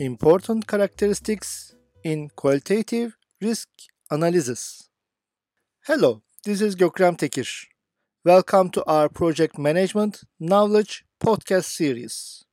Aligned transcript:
Important 0.00 0.68
characteristics 0.68 1.74
in 2.04 2.30
qualitative 2.36 3.16
risk 3.40 3.68
analysis. 4.08 4.88
Hello, 5.86 6.22
this 6.44 6.60
is 6.60 6.76
Gökrem 6.76 7.16
Tekir. 7.16 7.66
Welcome 8.24 8.70
to 8.70 8.84
our 8.84 9.08
project 9.08 9.58
management 9.58 10.20
knowledge 10.38 11.04
podcast 11.18 11.64
series. 11.64 12.44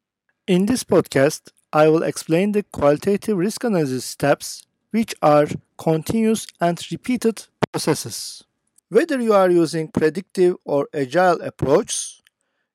In 0.47 0.65
this 0.65 0.83
podcast, 0.83 1.51
I 1.71 1.87
will 1.87 2.01
explain 2.01 2.53
the 2.53 2.63
qualitative 2.63 3.37
risk 3.37 3.63
analysis 3.63 4.05
steps 4.05 4.65
which 4.89 5.13
are 5.21 5.45
continuous 5.77 6.47
and 6.59 6.83
repeated 6.91 7.45
processes. 7.71 8.43
Whether 8.89 9.21
you 9.21 9.33
are 9.33 9.51
using 9.51 9.89
predictive 9.89 10.55
or 10.65 10.87
agile 10.95 11.39
approaches, 11.41 12.23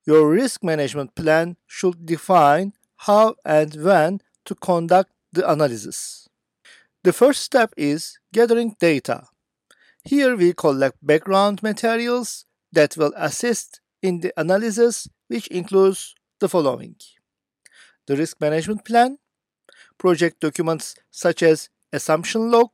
your 0.06 0.30
risk 0.30 0.62
management 0.62 1.16
plan 1.16 1.56
should 1.66 2.06
define 2.06 2.74
how 2.98 3.34
and 3.44 3.74
when 3.74 4.20
to 4.44 4.54
conduct 4.54 5.10
the 5.32 5.48
analysis. 5.50 6.28
The 7.02 7.12
first 7.12 7.42
step 7.42 7.72
is 7.76 8.18
gathering 8.32 8.76
data. 8.78 9.26
Here 10.04 10.36
we 10.36 10.52
collect 10.52 10.98
background 11.04 11.62
materials 11.62 12.46
that 12.72 12.96
will 12.96 13.12
assist 13.16 13.80
in 14.02 14.20
the 14.20 14.32
analysis, 14.36 15.08
which 15.28 15.46
includes 15.48 16.14
the 16.40 16.48
following 16.48 16.96
the 18.06 18.16
risk 18.16 18.40
management 18.40 18.84
plan, 18.84 19.18
project 19.96 20.40
documents 20.40 20.96
such 21.12 21.44
as 21.44 21.68
assumption 21.92 22.50
log, 22.50 22.70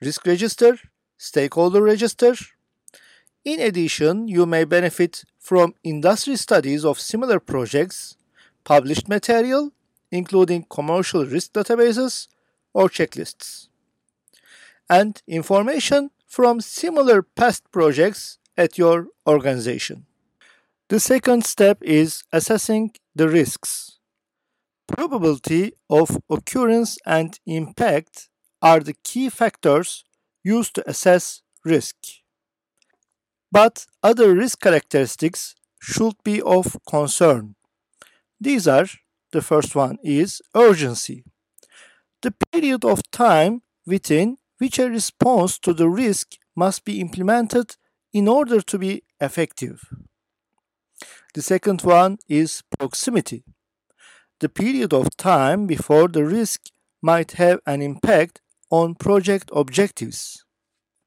risk 0.00 0.26
register, 0.26 0.76
stakeholder 1.16 1.80
register. 1.80 2.34
In 3.44 3.60
addition, 3.60 4.26
you 4.26 4.44
may 4.44 4.64
benefit 4.64 5.24
from 5.38 5.74
industry 5.84 6.34
studies 6.34 6.84
of 6.84 6.98
similar 6.98 7.38
projects, 7.38 8.16
published 8.64 9.08
material, 9.08 9.72
including 10.12 10.66
commercial 10.70 11.26
risk 11.26 11.52
databases 11.54 12.28
or 12.72 12.88
checklists, 12.88 13.68
and 14.88 15.22
information 15.26 16.10
from 16.28 16.60
similar 16.60 17.22
past 17.22 17.70
projects 17.72 18.38
at 18.56 18.78
your 18.78 19.08
organization. 19.26 20.06
The 20.88 21.00
second 21.00 21.44
step 21.44 21.78
is 21.82 22.22
assessing 22.32 22.92
the 23.14 23.28
risks. 23.28 23.98
Probability 24.86 25.72
of 25.88 26.18
occurrence 26.28 26.98
and 27.06 27.38
impact 27.46 28.28
are 28.60 28.80
the 28.80 28.96
key 29.02 29.30
factors 29.30 30.04
used 30.44 30.74
to 30.74 30.88
assess 30.88 31.42
risk. 31.64 31.96
But 33.50 33.86
other 34.02 34.34
risk 34.34 34.60
characteristics 34.60 35.54
should 35.80 36.16
be 36.24 36.42
of 36.42 36.76
concern. 36.86 37.54
These 38.40 38.66
are 38.68 38.86
the 39.32 39.42
first 39.42 39.74
one 39.74 39.98
is 40.02 40.40
urgency. 40.54 41.24
The 42.22 42.34
period 42.52 42.84
of 42.84 43.00
time 43.10 43.62
within 43.86 44.36
which 44.58 44.78
a 44.78 44.88
response 44.88 45.58
to 45.60 45.72
the 45.74 45.88
risk 45.88 46.36
must 46.54 46.84
be 46.84 47.00
implemented 47.00 47.76
in 48.12 48.28
order 48.28 48.60
to 48.60 48.78
be 48.78 49.02
effective. 49.20 49.88
The 51.34 51.42
second 51.42 51.82
one 51.82 52.18
is 52.28 52.62
proximity. 52.78 53.42
The 54.40 54.48
period 54.48 54.92
of 54.92 55.16
time 55.16 55.66
before 55.66 56.08
the 56.08 56.24
risk 56.24 56.60
might 57.00 57.32
have 57.32 57.60
an 57.66 57.80
impact 57.80 58.40
on 58.70 58.94
project 58.94 59.50
objectives. 59.54 60.44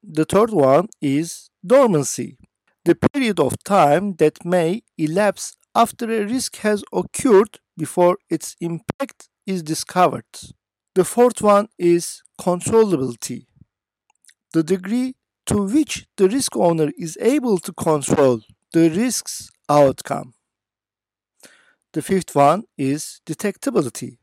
The 0.04 0.26
third 0.26 0.52
one 0.52 0.90
is 1.02 1.50
dormancy. 1.66 2.38
The 2.84 2.96
period 2.96 3.40
of 3.40 3.64
time 3.64 4.16
that 4.16 4.46
may 4.46 4.84
elapse 4.98 5.58
after 5.74 6.06
a 6.06 6.26
risk 6.26 6.58
has 6.58 6.84
occurred 6.94 7.60
before 7.78 8.18
its 8.30 8.56
impact 8.60 9.30
is 9.46 9.64
discovered. 9.64 10.26
The 10.96 11.06
fourth 11.06 11.42
one 11.42 11.68
is 11.78 12.24
controllability. 12.40 13.48
The 14.54 14.64
degree 14.64 15.16
to 15.48 15.64
which 15.64 16.06
the 16.18 16.30
risk 16.30 16.56
owner 16.56 16.92
is 16.98 17.18
able 17.22 17.58
to 17.60 17.74
control 17.74 18.42
the 18.74 18.90
risk's 18.90 19.50
outcome. 19.70 20.34
The 21.94 22.02
fifth 22.02 22.36
one 22.36 22.64
is 22.78 23.22
detectability. 23.26 24.18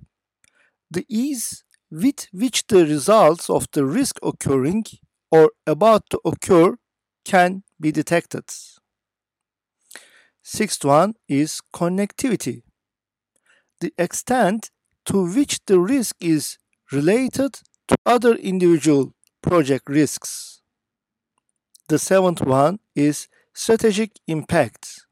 The 0.90 1.06
ease 1.08 1.64
with 1.90 2.26
which 2.32 2.66
the 2.66 2.86
results 2.86 3.48
of 3.48 3.66
the 3.72 3.84
risk 3.84 4.18
occurring 4.22 4.84
or 5.30 5.52
about 5.66 6.08
to 6.10 6.20
occur 6.24 6.76
can 7.24 7.62
be 7.80 7.92
detected. 7.92 8.44
Sixth 10.42 10.84
one 10.84 11.14
is 11.28 11.60
connectivity. 11.74 12.62
The 13.82 13.92
extent 13.98 14.70
to 15.06 15.26
which 15.34 15.58
the 15.66 15.80
risk 15.80 16.14
is 16.20 16.56
related 16.92 17.54
to 17.88 17.96
other 18.06 18.36
individual 18.36 19.12
project 19.42 19.88
risks. 19.88 20.62
The 21.88 21.98
seventh 21.98 22.42
one 22.42 22.78
is 22.94 23.26
strategic 23.52 24.12
impact. 24.28 25.04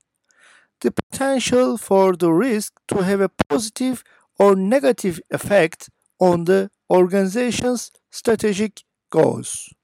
The 0.82 0.92
potential 0.92 1.78
for 1.78 2.14
the 2.14 2.30
risk 2.30 2.74
to 2.86 2.98
have 3.02 3.20
a 3.20 3.32
positive 3.48 4.04
or 4.38 4.54
negative 4.54 5.20
effect 5.32 5.90
on 6.20 6.44
the 6.44 6.70
organization's 6.88 7.90
strategic 8.08 8.84
goals. 9.10 9.74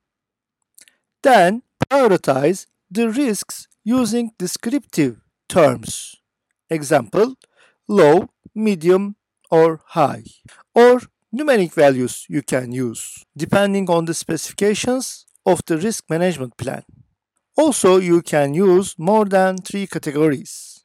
Then 1.24 1.62
prioritize 1.90 2.66
the 2.88 3.10
risks 3.10 3.66
using 3.82 4.30
descriptive 4.38 5.22
terms. 5.48 6.14
Example, 6.70 7.34
low, 7.88 8.28
medium, 8.56 9.16
or 9.50 9.80
high. 9.88 10.24
Or 10.74 11.00
numeric 11.34 11.72
values 11.74 12.26
you 12.28 12.42
can 12.42 12.72
use 12.72 13.24
depending 13.36 13.90
on 13.90 14.06
the 14.06 14.14
specifications 14.14 15.26
of 15.44 15.60
the 15.66 15.76
risk 15.76 16.04
management 16.08 16.56
plan. 16.56 16.82
Also, 17.56 17.98
you 17.98 18.22
can 18.22 18.54
use 18.54 18.94
more 18.98 19.24
than 19.24 19.58
three 19.58 19.86
categories. 19.86 20.84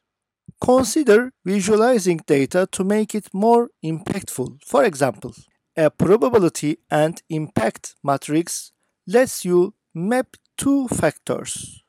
Consider 0.62 1.32
visualizing 1.44 2.20
data 2.26 2.68
to 2.72 2.84
make 2.84 3.16
it 3.16 3.34
more 3.34 3.70
impactful. 3.84 4.64
For 4.66 4.84
example, 4.84 5.34
a 5.76 5.90
probability 5.90 6.78
and 6.90 7.22
impact 7.30 7.96
matrix 8.04 8.72
lets 9.08 9.44
you 9.44 9.74
map 9.94 10.38
two 10.58 10.88
factors. 10.88 11.84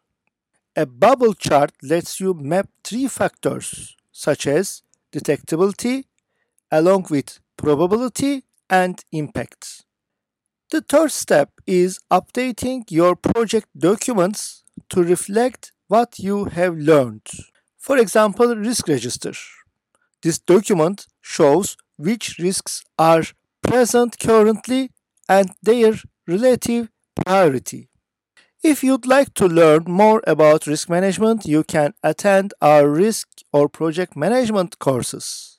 A 0.74 0.86
bubble 0.86 1.34
chart 1.34 1.72
lets 1.82 2.18
you 2.18 2.32
map 2.34 2.68
three 2.82 3.06
factors, 3.08 3.94
such 4.10 4.46
as 4.46 4.82
detectability, 5.12 6.04
along 6.70 7.06
with 7.10 7.40
probability 7.56 8.44
and 8.70 9.04
impacts. 9.12 9.84
The 10.70 10.80
third 10.80 11.12
step 11.12 11.50
is 11.66 12.00
updating 12.10 12.84
your 12.90 13.14
project 13.14 13.68
documents 13.78 14.64
to 14.90 15.02
reflect 15.02 15.72
what 15.88 16.18
you 16.18 16.46
have 16.46 16.76
learned. 16.76 17.26
For 17.78 17.98
example, 17.98 18.56
risk 18.56 18.88
register. 18.88 19.34
This 20.22 20.38
document 20.38 21.06
shows 21.20 21.76
which 21.96 22.38
risks 22.38 22.82
are 22.98 23.24
present 23.62 24.18
currently 24.18 24.90
and 25.28 25.50
their 25.62 25.94
relative 26.26 26.88
priority. 27.14 27.90
If 28.62 28.84
you'd 28.84 29.06
like 29.06 29.34
to 29.34 29.46
learn 29.46 29.84
more 29.88 30.22
about 30.24 30.68
risk 30.68 30.88
management, 30.88 31.46
you 31.46 31.64
can 31.64 31.94
attend 32.04 32.54
our 32.62 32.88
risk 32.88 33.26
or 33.52 33.68
project 33.68 34.16
management 34.16 34.78
courses. 34.78 35.58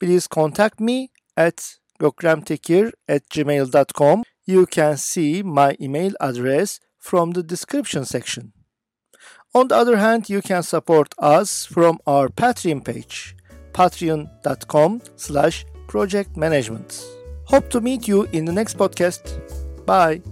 Please 0.00 0.26
contact 0.26 0.80
me 0.80 1.10
at 1.36 1.76
gökremtekir 2.00 2.92
at 3.06 3.28
gmail.com. 3.28 4.22
You 4.46 4.64
can 4.64 4.96
see 4.96 5.42
my 5.42 5.76
email 5.78 6.12
address 6.20 6.80
from 6.98 7.32
the 7.32 7.42
description 7.42 8.06
section. 8.06 8.52
On 9.54 9.68
the 9.68 9.76
other 9.76 9.98
hand, 9.98 10.30
you 10.30 10.40
can 10.40 10.62
support 10.62 11.14
us 11.18 11.66
from 11.66 11.98
our 12.06 12.28
Patreon 12.28 12.82
page, 12.82 13.36
patreon.com 13.72 15.02
slash 15.16 15.66
project 15.86 16.36
management. 16.36 17.04
Hope 17.44 17.68
to 17.70 17.80
meet 17.82 18.08
you 18.08 18.24
in 18.32 18.46
the 18.46 18.52
next 18.52 18.78
podcast. 18.78 19.22
Bye. 19.84 20.22